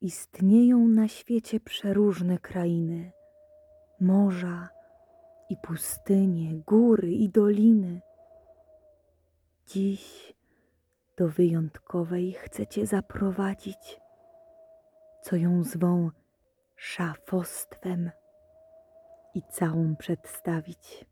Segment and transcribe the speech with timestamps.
[0.00, 3.12] istnieją na świecie przeróżne krainy,
[4.00, 4.68] morza
[5.50, 8.00] i pustynie, góry i doliny.
[9.66, 10.34] Dziś
[11.16, 14.00] do wyjątkowej chcecie zaprowadzić,
[15.22, 16.10] co ją zwą
[16.76, 18.10] szafostwem
[19.34, 21.06] i całą przedstawić.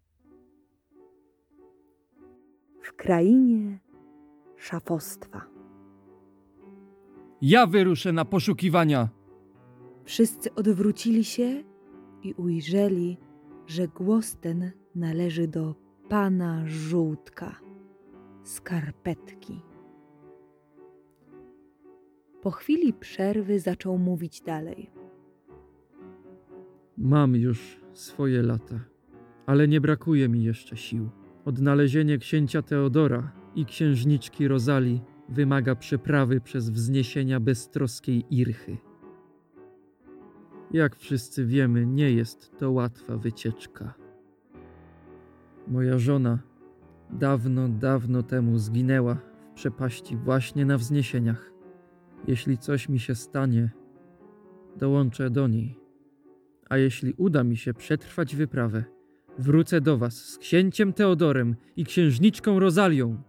[2.83, 3.79] W krainie
[4.57, 5.56] szafostwa.
[7.43, 9.09] Ja wyruszę na poszukiwania.
[10.05, 11.65] Wszyscy odwrócili się
[12.23, 13.19] i ujrzeli,
[13.67, 15.75] że głos ten należy do
[16.09, 17.61] pana żółtka,
[18.43, 19.63] skarpetki.
[22.43, 24.91] Po chwili przerwy zaczął mówić dalej.
[26.99, 28.81] Mam już swoje lata,
[29.47, 31.11] ale nie brakuje mi jeszcze sił.
[31.45, 38.77] Odnalezienie księcia Teodora i księżniczki Rozali wymaga przeprawy przez wzniesienia beztroskiej Irchy.
[40.73, 43.95] Jak wszyscy wiemy, nie jest to łatwa wycieczka.
[45.69, 46.39] Moja żona
[47.11, 51.53] dawno, dawno temu zginęła w przepaści właśnie na wzniesieniach.
[52.27, 53.71] Jeśli coś mi się stanie,
[54.77, 55.81] dołączę do niej.
[56.69, 58.85] A jeśli uda mi się przetrwać wyprawę,
[59.39, 63.23] wrócę do was z księciem Teodorem i księżniczką Rozalią.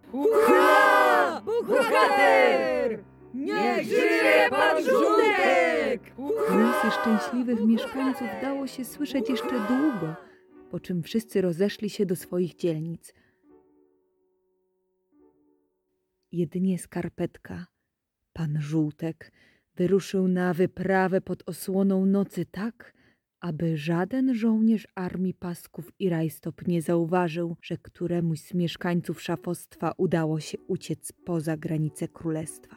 [1.68, 3.04] Bohater!
[3.34, 6.14] Niech żyje pan Żółtek!
[6.16, 10.14] Głosy szczęśliwych mieszkańców dało się słyszeć jeszcze długo,
[10.70, 13.14] po czym wszyscy rozeszli się do swoich dzielnic.
[16.32, 17.66] Jedynie skarpetka,
[18.32, 19.32] pan Żółtek,
[19.76, 22.94] wyruszył na wyprawę pod osłoną nocy tak,
[23.40, 30.40] aby żaden żołnierz armii Pasków i Rajstop nie zauważył, że któremuś z mieszkańców szafostwa udało
[30.40, 32.76] się uciec poza granice królestwa.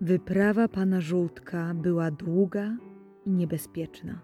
[0.00, 2.76] Wyprawa pana Żółtka była długa
[3.26, 4.20] i niebezpieczna.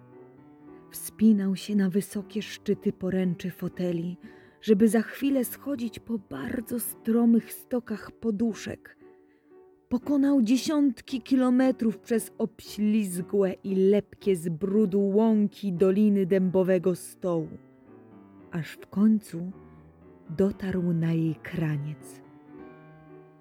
[0.91, 4.19] Wspinał się na wysokie szczyty poręczy foteli,
[4.61, 8.98] żeby za chwilę schodzić po bardzo stromych stokach poduszek.
[9.89, 17.49] Pokonał dziesiątki kilometrów przez obślizgłe i lepkie z brudu łąki doliny dębowego stołu,
[18.51, 19.51] aż w końcu
[20.31, 22.23] dotarł na jej kraniec.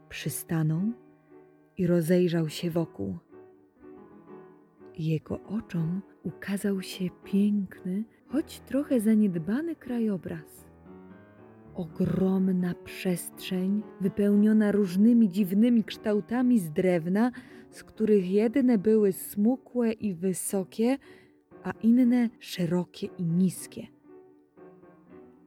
[0.09, 0.81] Przystanął
[1.77, 3.17] i rozejrzał się wokół.
[4.97, 10.66] Jego oczom ukazał się piękny, choć trochę zaniedbany krajobraz.
[11.77, 17.31] Ogromna przestrzeń, wypełniona różnymi dziwnymi kształtami z drewna,
[17.69, 20.97] z których jedne były smukłe i wysokie,
[21.63, 23.87] a inne szerokie i niskie.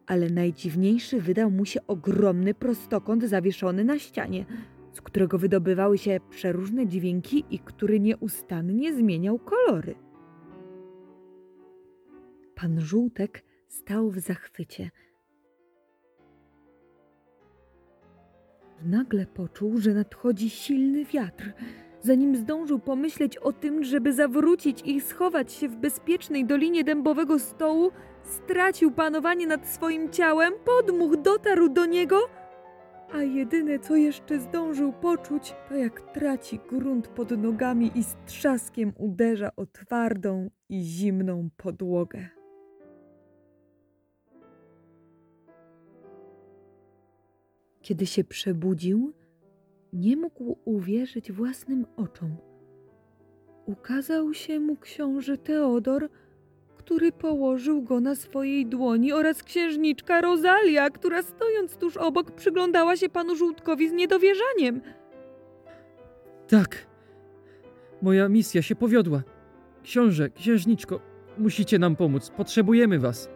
[0.06, 4.44] Ale najdziwniejszy wydał mu się ogromny prostokąt zawieszony na ścianie,
[4.92, 9.94] z którego wydobywały się przeróżne dźwięki i który nieustannie zmieniał kolory.
[12.54, 14.90] Pan Żółtek stał w zachwycie.
[18.84, 21.52] Nagle poczuł, że nadchodzi silny wiatr.
[22.02, 27.90] Zanim zdążył pomyśleć o tym, żeby zawrócić i schować się w bezpiecznej dolinie dębowego stołu,
[28.22, 32.18] stracił panowanie nad swoim ciałem, podmuch dotarł do niego,
[33.12, 38.92] a jedyne co jeszcze zdążył poczuć, to jak traci grunt pod nogami i z trzaskiem
[38.96, 42.39] uderza o twardą i zimną podłogę.
[47.80, 49.12] Kiedy się przebudził,
[49.92, 52.36] nie mógł uwierzyć własnym oczom.
[53.66, 56.08] Ukazał się mu książę Teodor,
[56.76, 63.08] który położył go na swojej dłoni, oraz księżniczka Rosalia, która stojąc tuż obok przyglądała się
[63.08, 64.80] panu Żółtkowi z niedowierzaniem.
[66.48, 66.86] Tak,
[68.02, 69.22] moja misja się powiodła.
[69.82, 71.00] Książę, księżniczko,
[71.38, 72.30] musicie nam pomóc.
[72.30, 73.30] Potrzebujemy was.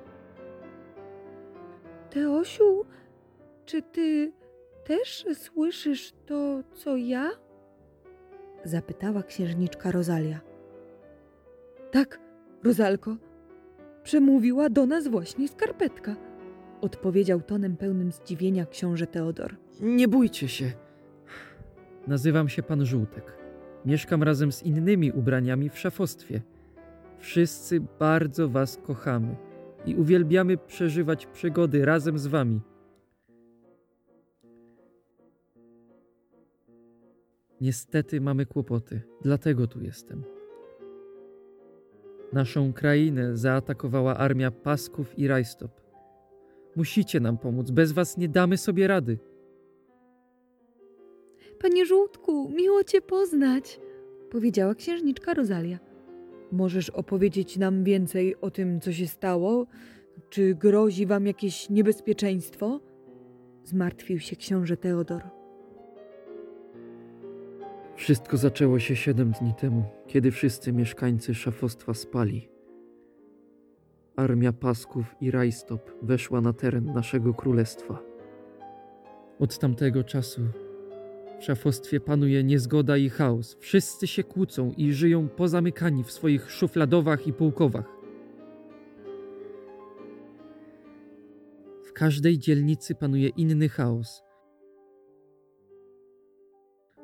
[2.10, 2.84] Teosiu,
[3.64, 4.32] czy ty
[4.84, 7.30] też słyszysz to, co ja?
[8.64, 10.40] Zapytała księżniczka Rosalia.
[11.90, 12.20] Tak,
[12.64, 13.16] Rozalko,
[14.02, 16.16] przemówiła do nas właśnie skarpetka,
[16.80, 19.56] odpowiedział tonem pełnym zdziwienia książę Teodor.
[19.80, 20.72] Nie bójcie się.
[22.06, 23.38] Nazywam się pan Żółtek.
[23.84, 26.42] Mieszkam razem z innymi ubraniami w szafostwie.
[27.18, 29.36] Wszyscy bardzo was kochamy
[29.86, 32.60] i uwielbiamy przeżywać przygody razem z wami.
[37.60, 40.24] Niestety mamy kłopoty, dlatego tu jestem.
[42.32, 45.80] Naszą krainę zaatakowała armia Pasków i Rajstop.
[46.76, 49.18] Musicie nam pomóc, bez was nie damy sobie rady.
[51.60, 53.80] Panie Żółtku, miło cię poznać,
[54.30, 55.78] powiedziała księżniczka Rozalia.
[56.52, 59.66] Możesz opowiedzieć nam więcej o tym, co się stało?
[60.30, 62.80] Czy grozi wam jakieś niebezpieczeństwo?
[63.64, 65.22] Zmartwił się książę Teodor.
[67.96, 72.48] Wszystko zaczęło się siedem dni temu, kiedy wszyscy mieszkańcy szafostwa spali.
[74.16, 78.02] Armia Pasków i Rajstop weszła na teren naszego królestwa.
[79.38, 80.40] Od tamtego czasu
[81.40, 83.56] w szafostwie panuje niezgoda i chaos.
[83.60, 87.96] Wszyscy się kłócą i żyją pozamykani w swoich szufladowach i pułkowach.
[91.84, 94.22] W każdej dzielnicy panuje inny chaos.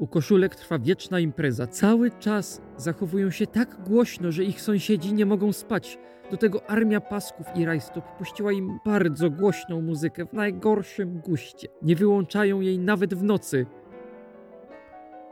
[0.00, 1.66] U koszulek trwa wieczna impreza.
[1.66, 5.98] Cały czas zachowują się tak głośno, że ich sąsiedzi nie mogą spać.
[6.30, 11.68] Do tego armia pasków i rajstop puściła im bardzo głośną muzykę w najgorszym guście.
[11.82, 13.66] Nie wyłączają jej nawet w nocy.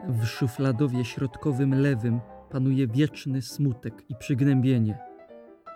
[0.09, 2.21] W szufladowie środkowym lewym
[2.51, 4.99] panuje wieczny smutek i przygnębienie.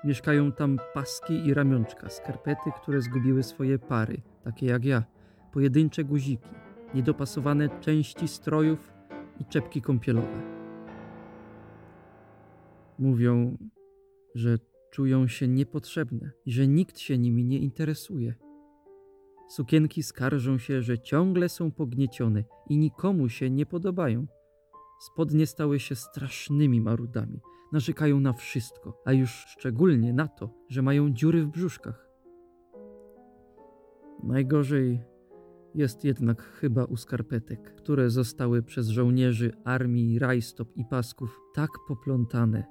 [0.04, 5.02] Mieszkają tam paski i ramionczka, skarpety, które zgubiły swoje pary, takie jak ja,
[5.52, 6.48] pojedyncze guziki,
[6.94, 8.92] niedopasowane części strojów
[9.40, 10.42] i czepki kąpielowe.
[12.98, 13.58] Mówią,
[14.34, 14.58] że
[14.92, 18.34] czują się niepotrzebne i że nikt się nimi nie interesuje.
[19.48, 24.26] Sukienki skarżą się, że ciągle są pogniecione i nikomu się nie podobają.
[25.00, 27.40] Spodnie stały się strasznymi marudami.
[27.72, 32.08] Narzekają na wszystko, a już szczególnie na to, że mają dziury w brzuszkach.
[34.22, 35.11] Najgorzej
[35.74, 42.64] jest jednak chyba u skarpetek, które zostały przez żołnierzy armii Rajstop i Pasków tak poplątane,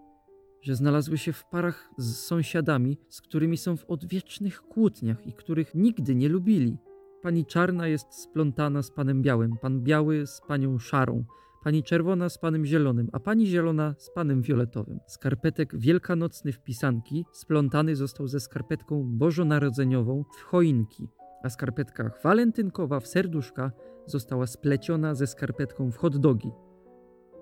[0.62, 5.76] że znalazły się w parach z sąsiadami, z którymi są w odwiecznych kłótniach i których
[5.76, 6.78] nigdy nie lubili.
[7.22, 11.26] Pani czarna jest splątana z panem białym, pan biały z panią szarą,
[11.64, 15.00] pani czerwona z panem zielonym, a pani zielona z panem fioletowym.
[15.08, 21.08] Skarpetek wielkanocny w pisanki splątany został ze skarpetką bożonarodzeniową w choinki,
[21.44, 23.72] a skarpetka walentynkowa w serduszka
[24.06, 26.52] została spleciona ze skarpetką w hot dogi.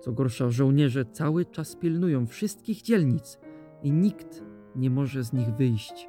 [0.00, 3.38] Co gorsza, żołnierze cały czas pilnują wszystkich dzielnic
[3.82, 4.42] i nikt
[4.76, 6.08] nie może z nich wyjść.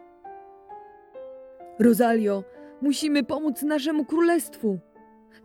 [1.80, 2.44] Rosalio,
[2.82, 4.80] musimy pomóc naszemu królestwu.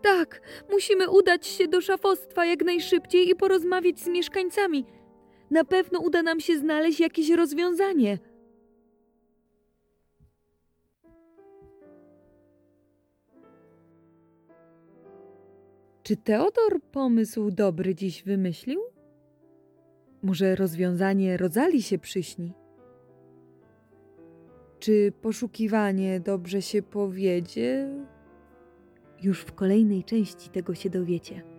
[0.02, 0.40] Tak,
[0.70, 4.86] musimy udać się do szafostwa jak najszybciej i porozmawiać z mieszkańcami.
[5.50, 8.18] Na pewno uda nam się znaleźć jakieś rozwiązanie.
[16.06, 18.80] Czy Teodor pomysł dobry dziś wymyślił?
[20.22, 22.52] Może rozwiązanie Rozali się przyśni?
[24.78, 27.88] Czy poszukiwanie dobrze się powiedzie?
[29.22, 31.55] Już w kolejnej części tego się dowiecie.